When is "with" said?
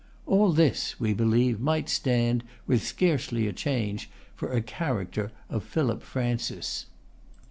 2.65-2.81